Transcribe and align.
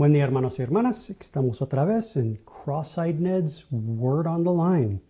Buen 0.00 0.14
día 0.14 0.24
hermanos 0.24 0.58
y 0.58 0.62
hermanas, 0.62 1.10
estamos 1.10 1.60
otra 1.60 1.84
vez 1.84 2.16
en 2.16 2.36
Cross-Eyed 2.36 3.16
Ned's 3.16 3.66
Word 3.70 4.26
on 4.28 4.44
the 4.44 4.50
Line. 4.50 5.00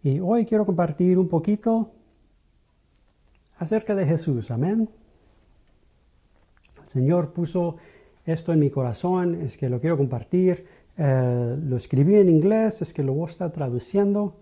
Y 0.00 0.20
hoy 0.20 0.46
quiero 0.46 0.64
compartir 0.64 1.18
un 1.18 1.26
poquito 1.26 1.90
acerca 3.58 3.96
de 3.96 4.06
Jesús, 4.06 4.52
amén. 4.52 4.88
El 6.84 6.88
Señor 6.88 7.32
puso 7.32 7.74
esto 8.24 8.52
en 8.52 8.60
mi 8.60 8.70
corazón, 8.70 9.34
es 9.34 9.56
que 9.56 9.68
lo 9.68 9.80
quiero 9.80 9.96
compartir. 9.96 10.64
Eh, 10.96 11.56
lo 11.60 11.76
escribí 11.76 12.14
en 12.14 12.28
inglés, 12.28 12.80
es 12.80 12.92
que 12.92 13.02
lo 13.02 13.12
voy 13.12 13.26
a 13.26 13.32
estar 13.32 13.50
traduciendo. 13.50 14.38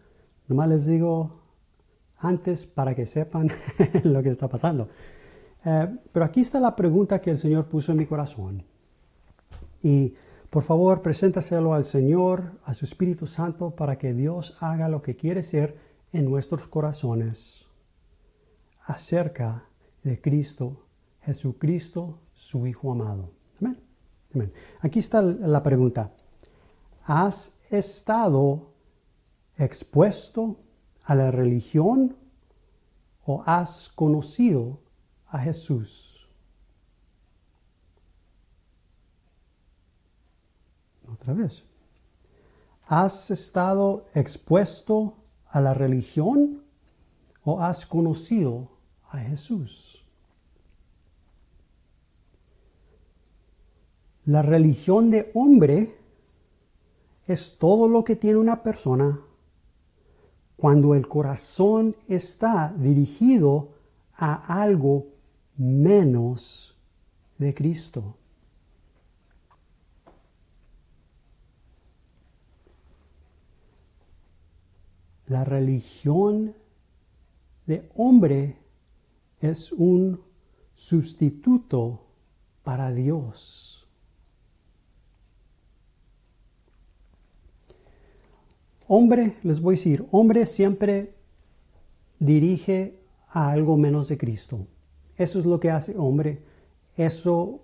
Nomás 0.46 0.68
les 0.68 0.86
digo 0.86 1.40
antes 2.18 2.66
para 2.66 2.94
que 2.94 3.06
sepan 3.06 3.50
lo 4.04 4.22
que 4.22 4.28
está 4.28 4.46
pasando. 4.46 4.90
Eh, 5.64 5.88
pero 6.12 6.26
aquí 6.26 6.42
está 6.42 6.60
la 6.60 6.76
pregunta 6.76 7.18
que 7.18 7.30
el 7.30 7.38
Señor 7.38 7.64
puso 7.64 7.92
en 7.92 7.98
mi 7.98 8.04
corazón. 8.04 8.70
Y 9.82 10.14
por 10.50 10.62
favor, 10.62 11.02
preséntaselo 11.02 11.74
al 11.74 11.84
Señor, 11.84 12.60
a 12.64 12.74
su 12.74 12.84
Espíritu 12.84 13.26
Santo, 13.26 13.70
para 13.70 13.96
que 13.96 14.12
Dios 14.12 14.56
haga 14.60 14.88
lo 14.88 15.00
que 15.00 15.16
quiere 15.16 15.42
ser 15.42 15.78
en 16.12 16.26
nuestros 16.26 16.68
corazones 16.68 17.64
acerca 18.84 19.64
de 20.02 20.20
Cristo, 20.20 20.84
Jesucristo, 21.22 22.18
su 22.34 22.66
Hijo 22.66 22.92
amado. 22.92 23.30
Amén. 23.60 23.78
Amén. 24.34 24.52
Aquí 24.80 24.98
está 24.98 25.22
la 25.22 25.62
pregunta. 25.62 26.12
¿Has 27.04 27.58
estado 27.70 28.72
expuesto 29.56 30.58
a 31.04 31.14
la 31.14 31.30
religión 31.30 32.16
o 33.24 33.42
has 33.46 33.88
conocido 33.88 34.80
a 35.28 35.38
Jesús? 35.38 36.11
¿Has 42.86 43.30
estado 43.30 44.04
expuesto 44.14 45.14
a 45.46 45.60
la 45.60 45.74
religión 45.74 46.62
o 47.44 47.60
has 47.60 47.86
conocido 47.86 48.68
a 49.10 49.18
Jesús? 49.18 50.04
La 54.24 54.42
religión 54.42 55.10
de 55.10 55.30
hombre 55.34 55.96
es 57.26 57.58
todo 57.58 57.88
lo 57.88 58.04
que 58.04 58.16
tiene 58.16 58.38
una 58.38 58.62
persona 58.62 59.20
cuando 60.56 60.94
el 60.94 61.08
corazón 61.08 61.96
está 62.08 62.72
dirigido 62.76 63.70
a 64.14 64.62
algo 64.62 65.06
menos 65.56 66.76
de 67.38 67.52
Cristo. 67.54 68.16
La 75.32 75.44
religión 75.44 76.54
de 77.64 77.88
hombre 77.94 78.58
es 79.40 79.72
un 79.72 80.20
sustituto 80.74 82.02
para 82.62 82.92
Dios. 82.92 83.88
Hombre, 88.86 89.38
les 89.42 89.62
voy 89.62 89.76
a 89.76 89.78
decir, 89.78 90.06
hombre 90.10 90.44
siempre 90.44 91.14
dirige 92.18 93.00
a 93.30 93.52
algo 93.52 93.78
menos 93.78 94.08
de 94.08 94.18
Cristo. 94.18 94.66
Eso 95.16 95.38
es 95.38 95.46
lo 95.46 95.58
que 95.58 95.70
hace 95.70 95.96
hombre. 95.96 96.42
Eso, 96.94 97.62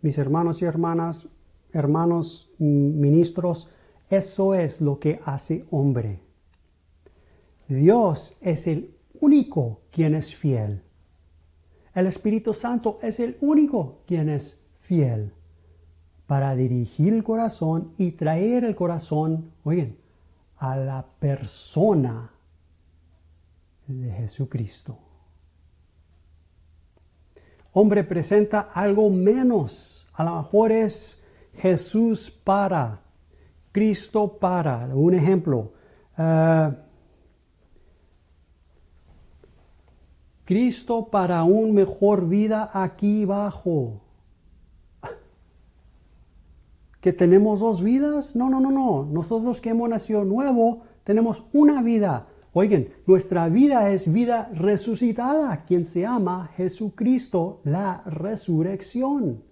mis 0.00 0.16
hermanos 0.16 0.62
y 0.62 0.64
hermanas, 0.64 1.28
hermanos 1.74 2.48
ministros, 2.58 3.68
eso 4.08 4.54
es 4.54 4.80
lo 4.80 4.98
que 4.98 5.20
hace 5.26 5.66
hombre. 5.70 6.29
Dios 7.70 8.36
es 8.40 8.66
el 8.66 8.96
único 9.20 9.82
quien 9.92 10.16
es 10.16 10.34
fiel. 10.34 10.82
El 11.94 12.08
Espíritu 12.08 12.52
Santo 12.52 12.98
es 13.00 13.20
el 13.20 13.36
único 13.40 14.00
quien 14.06 14.28
es 14.28 14.60
fiel 14.80 15.32
para 16.26 16.56
dirigir 16.56 17.12
el 17.12 17.22
corazón 17.22 17.92
y 17.96 18.10
traer 18.10 18.64
el 18.64 18.74
corazón, 18.74 19.52
oigan, 19.62 19.96
a 20.58 20.76
la 20.76 21.06
persona 21.20 22.32
de 23.86 24.10
Jesucristo. 24.14 24.98
Hombre 27.72 28.02
presenta 28.02 28.70
algo 28.74 29.10
menos. 29.10 30.08
A 30.14 30.24
lo 30.24 30.36
mejor 30.38 30.72
es 30.72 31.20
Jesús 31.54 32.32
para, 32.32 33.00
Cristo 33.70 34.38
para. 34.38 34.88
Un 34.92 35.14
ejemplo. 35.14 35.72
Uh, 36.18 36.89
Cristo 40.50 41.10
para 41.12 41.44
un 41.44 41.72
mejor 41.74 42.26
vida 42.26 42.72
aquí 42.74 43.22
abajo. 43.22 44.00
¿Que 47.00 47.12
tenemos 47.12 47.60
dos 47.60 47.80
vidas? 47.80 48.34
No, 48.34 48.50
no, 48.50 48.58
no, 48.58 48.72
no. 48.72 49.04
Nosotros 49.04 49.60
que 49.60 49.68
hemos 49.68 49.88
nacido 49.88 50.24
nuevo 50.24 50.82
tenemos 51.04 51.44
una 51.52 51.80
vida. 51.82 52.26
Oigan, 52.52 52.88
nuestra 53.06 53.48
vida 53.48 53.92
es 53.92 54.12
vida 54.12 54.50
resucitada, 54.52 55.56
quien 55.66 55.86
se 55.86 56.00
llama 56.00 56.50
Jesucristo, 56.56 57.60
la 57.62 58.02
resurrección. 58.06 59.44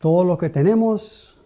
Todo 0.00 0.24
lo 0.24 0.36
que 0.36 0.50
tenemos 0.50 1.37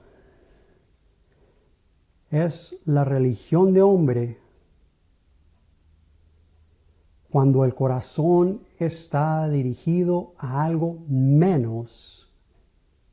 es 2.33 2.81
la 2.87 3.05
religión 3.05 3.75
de 3.75 3.83
hombre 3.83 4.39
cuando 7.29 7.65
el 7.65 7.75
corazón 7.75 8.63
está 8.79 9.49
dirigido 9.51 10.33
a 10.39 10.65
algo 10.65 11.05
menos 11.09 12.33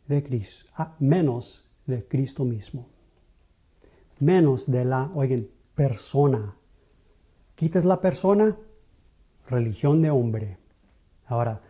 de 0.07 0.23
Cristo, 0.23 0.69
menos 0.99 1.65
de 1.85 2.07
Cristo 2.07 2.45
mismo, 2.45 2.87
menos 4.19 4.71
de 4.71 4.85
la, 4.85 5.11
oigan, 5.13 5.47
persona. 5.75 6.55
Quites 7.55 7.83
la 7.83 7.99
persona, 7.99 8.57
religión 9.49 10.01
de 10.01 10.11
hombre. 10.11 10.57
Ahora, 11.27 11.61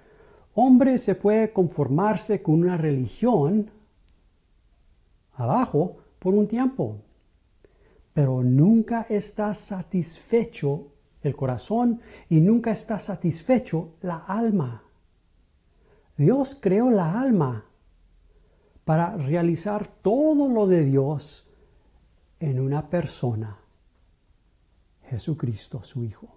hombre 0.53 0.99
se 0.99 1.15
puede 1.15 1.51
conformarse 1.51 2.43
con 2.43 2.61
una 2.61 2.77
religión 2.77 3.71
abajo 5.33 5.97
por 6.19 6.35
un 6.35 6.47
tiempo, 6.47 6.97
pero 8.19 8.43
nunca 8.43 9.05
está 9.07 9.53
satisfecho 9.53 10.91
el 11.21 11.37
corazón 11.37 12.01
y 12.27 12.41
nunca 12.41 12.69
está 12.71 12.97
satisfecho 12.97 13.93
la 14.01 14.17
alma. 14.17 14.83
Dios 16.17 16.57
creó 16.59 16.91
la 16.91 17.17
alma 17.17 17.63
para 18.83 19.15
realizar 19.15 19.87
todo 19.87 20.49
lo 20.49 20.67
de 20.67 20.83
Dios 20.83 21.49
en 22.41 22.59
una 22.59 22.89
persona, 22.89 23.57
Jesucristo, 25.03 25.81
su 25.81 26.03
Hijo. 26.03 26.27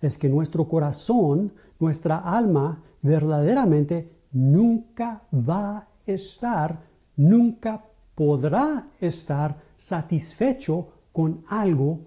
Es 0.00 0.16
que 0.16 0.30
nuestro 0.30 0.66
corazón, 0.66 1.52
nuestra 1.78 2.20
alma, 2.20 2.82
verdaderamente 3.02 4.10
nunca 4.32 5.24
va 5.30 5.76
a 5.76 5.88
estar, 6.06 6.84
nunca 7.16 7.84
podrá 8.14 8.88
estar 8.98 9.67
satisfecho 9.78 10.88
con 11.12 11.44
algo 11.48 12.00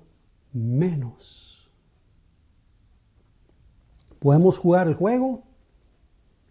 menos. 0.53 1.71
Podemos 4.19 4.59
jugar 4.59 4.88
el 4.88 4.94
juego 4.94 5.41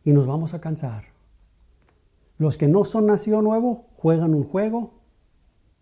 y 0.05 0.12
nos 0.12 0.26
vamos 0.26 0.55
a 0.55 0.61
cansar. 0.61 1.05
Los 2.38 2.56
que 2.56 2.67
no 2.67 2.82
son 2.82 3.06
nacido 3.06 3.43
nuevo 3.43 3.87
juegan 3.96 4.34
un 4.34 4.44
juego, 4.44 4.94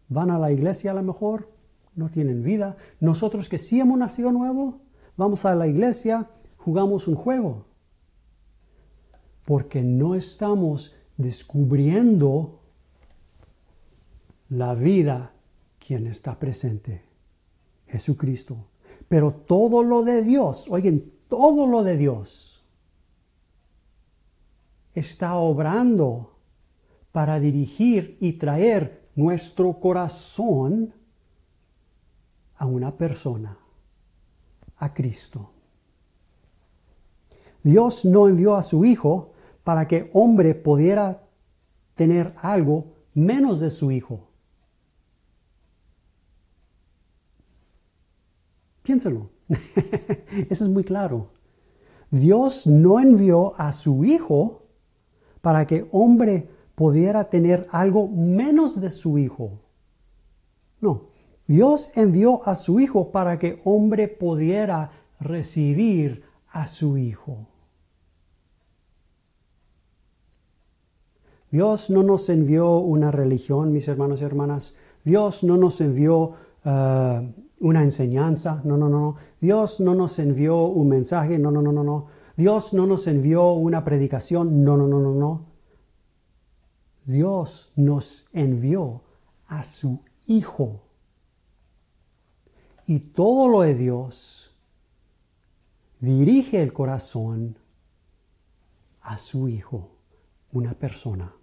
van 0.09 0.31
a 0.31 0.39
la 0.39 0.53
iglesia 0.53 0.91
a 0.91 0.95
lo 0.95 1.03
mejor, 1.03 1.51
no 1.95 2.11
tienen 2.11 2.43
vida. 2.43 2.77
Nosotros 3.01 3.49
que 3.49 3.59
sí 3.59 3.81
hemos 3.81 3.99
nacido 3.99 4.33
nuevo, 4.33 4.81
vamos 5.17 5.45
a 5.45 5.55
la 5.55 5.67
iglesia, 5.67 6.29
jugamos 6.57 7.09
un 7.09 7.15
juego. 7.15 7.65
Porque 9.45 9.83
no 9.83 10.15
estamos 10.15 10.95
descubriendo 11.17 12.58
la 14.51 14.75
vida 14.75 15.33
quien 15.79 16.07
está 16.07 16.39
presente, 16.39 17.05
Jesucristo. 17.87 18.67
Pero 19.09 19.33
todo 19.33 19.83
lo 19.83 20.03
de 20.03 20.23
Dios, 20.23 20.67
oigan, 20.71 21.03
todo 21.29 21.67
lo 21.67 21.83
de 21.83 21.97
Dios 21.97 22.63
está 24.95 25.37
obrando 25.37 26.37
para 27.13 27.41
dirigir 27.41 28.17
y 28.21 28.35
traer 28.35 29.09
nuestro 29.15 29.81
corazón 29.81 30.95
a 32.57 32.67
una 32.67 32.97
persona, 32.97 33.59
a 34.77 34.93
Cristo. 34.93 35.51
Dios 37.63 38.05
no 38.05 38.29
envió 38.29 38.57
a 38.57 38.63
su 38.63 38.85
Hijo 38.85 39.33
para 39.65 39.87
que 39.87 40.11
hombre 40.13 40.55
pudiera 40.55 41.23
tener 41.95 42.35
algo 42.41 42.93
menos 43.15 43.61
de 43.61 43.71
su 43.71 43.91
Hijo. 43.91 44.28
Piénselo. 48.89 49.29
Eso 50.49 50.65
es 50.65 50.71
muy 50.71 50.83
claro. 50.83 51.29
Dios 52.11 52.67
no 52.67 52.99
envió 52.99 53.53
a 53.61 53.73
su 53.73 54.03
Hijo 54.03 54.63
para 55.43 55.67
que 55.67 55.87
hombre 55.93 56.49
pudiera 56.75 57.25
tener 57.25 57.67
algo 57.71 58.09
menos 58.09 58.81
de 58.81 58.89
su 58.89 59.19
Hijo. 59.19 59.61
No, 60.81 61.09
Dios 61.47 61.91
envió 61.97 62.49
a 62.49 62.55
su 62.55 62.81
Hijo 62.81 63.11
para 63.11 63.39
que 63.39 63.61
hombre 63.67 64.09
pudiera 64.09 64.91
recibir 65.21 66.23
a 66.51 66.67
su 66.67 66.97
Hijo. 66.97 67.47
Dios 71.51 71.91
no 71.91 72.03
nos 72.03 72.31
envió 72.31 72.79
una 72.79 73.11
religión, 73.11 73.71
mis 73.71 73.87
hermanos 73.87 74.23
y 74.23 74.25
hermanas. 74.25 74.75
Dios 75.05 75.45
no 75.45 75.59
nos 75.59 75.79
envió 75.83 76.33
uh, 76.65 77.48
una 77.61 77.83
enseñanza. 77.83 78.61
No, 78.65 78.77
no, 78.77 78.89
no. 78.89 79.17
Dios 79.41 79.81
no 79.81 79.95
nos 79.95 80.19
envió 80.19 80.67
un 80.67 80.89
mensaje. 80.89 81.39
No, 81.39 81.51
no, 81.51 81.63
no, 81.63 81.73
no, 81.73 81.85
no. 81.85 82.07
Dios 82.37 82.73
no 82.73 82.87
nos 82.87 83.07
envió 83.07 83.53
una 83.53 83.85
predicación. 83.85 84.65
No, 84.65 84.77
no, 84.77 84.87
no, 84.87 85.01
no, 85.01 85.15
no. 85.15 85.47
Dios 87.05 87.73
nos 87.75 88.27
envió 88.33 89.03
a 89.47 89.65
su 89.65 90.01
Hijo. 90.27 90.83
Y 92.87 93.01
todo 93.01 93.49
lo 93.49 93.63
de 93.63 93.75
Dios 93.75 94.55
dirige 96.01 96.63
el 96.63 96.73
corazón 96.73 97.57
a 99.01 99.17
su 99.19 99.49
Hijo, 99.49 99.91
una 100.53 100.75
persona. 100.75 101.35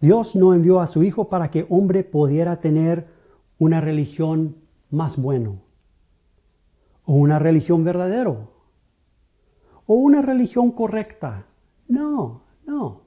Dios 0.00 0.36
no 0.36 0.54
envió 0.54 0.80
a 0.80 0.86
su 0.86 1.02
Hijo 1.02 1.28
para 1.28 1.50
que 1.50 1.66
hombre 1.68 2.02
pudiera 2.04 2.60
tener 2.60 3.15
una 3.58 3.80
religión 3.80 4.56
más 4.90 5.16
bueno, 5.16 5.62
o 7.04 7.14
una 7.14 7.38
religión 7.38 7.84
verdadero, 7.84 8.52
o 9.86 9.94
una 9.94 10.22
religión 10.22 10.72
correcta. 10.72 11.46
No, 11.88 12.42
no. 12.66 13.02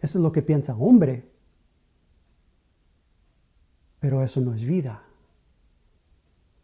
Eso 0.00 0.18
es 0.18 0.22
lo 0.22 0.30
que 0.30 0.42
piensa 0.42 0.76
hombre. 0.76 1.30
Pero 4.00 4.22
eso 4.22 4.42
no 4.42 4.52
es 4.52 4.62
vida. 4.62 5.02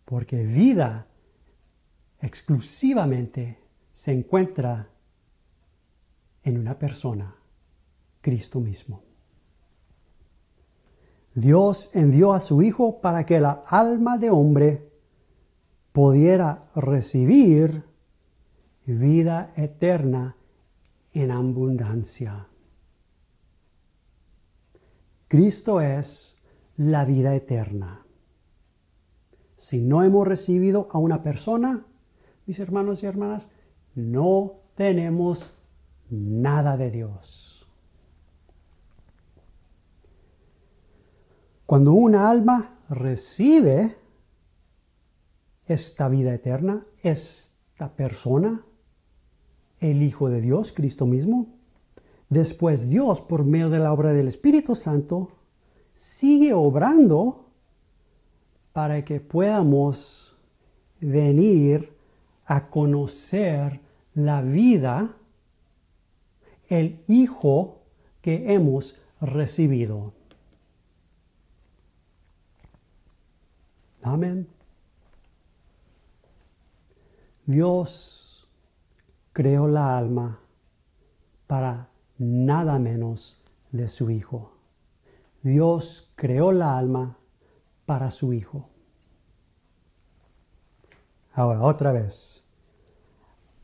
Porque 0.04 0.44
vida 0.44 1.06
exclusivamente 2.20 3.58
se 3.94 4.12
encuentra 4.12 4.90
en 6.42 6.58
una 6.58 6.78
persona, 6.78 7.34
Cristo 8.20 8.60
mismo. 8.60 9.09
Dios 11.34 11.90
envió 11.94 12.32
a 12.32 12.40
su 12.40 12.62
Hijo 12.62 13.00
para 13.00 13.24
que 13.24 13.40
la 13.40 13.62
alma 13.66 14.18
de 14.18 14.30
hombre 14.30 14.90
pudiera 15.92 16.70
recibir 16.74 17.84
vida 18.86 19.52
eterna 19.56 20.36
en 21.12 21.30
abundancia. 21.30 22.48
Cristo 25.28 25.80
es 25.80 26.36
la 26.76 27.04
vida 27.04 27.34
eterna. 27.34 28.04
Si 29.56 29.80
no 29.80 30.02
hemos 30.02 30.26
recibido 30.26 30.88
a 30.90 30.98
una 30.98 31.22
persona, 31.22 31.86
mis 32.46 32.58
hermanos 32.58 33.02
y 33.02 33.06
hermanas, 33.06 33.50
no 33.94 34.62
tenemos 34.74 35.54
nada 36.08 36.76
de 36.76 36.90
Dios. 36.90 37.49
Cuando 41.70 41.92
una 41.92 42.28
alma 42.28 42.80
recibe 42.88 43.94
esta 45.66 46.08
vida 46.08 46.34
eterna, 46.34 46.84
esta 47.04 47.94
persona, 47.94 48.64
el 49.78 50.02
Hijo 50.02 50.28
de 50.28 50.40
Dios, 50.40 50.72
Cristo 50.72 51.06
mismo, 51.06 51.46
después 52.28 52.88
Dios, 52.88 53.20
por 53.20 53.44
medio 53.44 53.70
de 53.70 53.78
la 53.78 53.92
obra 53.92 54.12
del 54.12 54.26
Espíritu 54.26 54.74
Santo, 54.74 55.30
sigue 55.94 56.52
obrando 56.54 57.46
para 58.72 59.04
que 59.04 59.20
podamos 59.20 60.36
venir 61.00 61.92
a 62.46 62.66
conocer 62.66 63.78
la 64.14 64.42
vida 64.42 65.14
el 66.68 67.04
Hijo 67.06 67.78
que 68.22 68.54
hemos 68.54 68.98
recibido. 69.20 70.14
Amén. 74.12 74.48
Dios 77.46 78.48
creó 79.32 79.68
la 79.68 79.96
alma 79.96 80.40
para 81.46 81.90
nada 82.18 82.78
menos 82.80 83.40
de 83.70 83.86
su 83.86 84.10
Hijo. 84.10 84.52
Dios 85.42 86.12
creó 86.16 86.50
la 86.50 86.76
alma 86.76 87.18
para 87.86 88.10
su 88.10 88.32
Hijo. 88.32 88.68
Ahora, 91.32 91.62
otra 91.62 91.92
vez. 91.92 92.44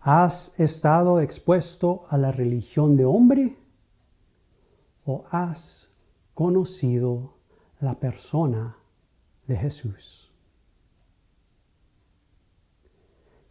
¿Has 0.01 0.59
estado 0.61 1.21
expuesto 1.21 2.03
a 2.11 2.17
la 2.17 2.31
religión 2.31 2.97
de 2.97 3.05
hombre 3.05 3.57
o 5.05 5.25
has 5.33 5.91
conocido 6.35 7.35
la 7.81 7.99
persona 7.99 8.77
de 9.49 9.57
Jesús? 9.57 10.26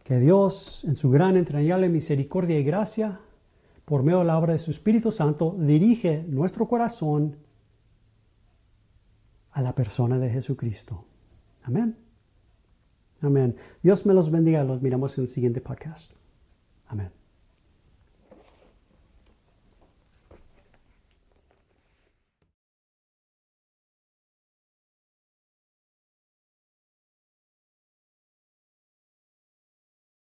Que 0.06 0.20
Dios, 0.20 0.84
en 0.84 0.94
su 0.94 1.10
gran 1.10 1.36
entrañable 1.36 1.88
misericordia 1.88 2.56
y 2.60 2.62
gracia, 2.62 3.18
por 3.84 4.04
medio 4.04 4.20
de 4.20 4.26
la 4.26 4.38
obra 4.38 4.52
de 4.52 4.60
su 4.60 4.70
Espíritu 4.70 5.10
Santo, 5.10 5.56
dirige 5.58 6.24
nuestro 6.28 6.68
corazón 6.68 7.38
a 9.50 9.62
la 9.62 9.74
persona 9.74 10.20
de 10.20 10.30
Jesucristo. 10.30 11.04
Amén. 11.64 11.96
Amén. 13.20 13.56
Dios 13.82 14.06
me 14.06 14.14
los 14.14 14.30
bendiga. 14.30 14.62
Los 14.62 14.80
miramos 14.80 15.18
en 15.18 15.22
el 15.22 15.28
siguiente 15.28 15.60
podcast. 15.60 16.12
Amen. 16.86 17.10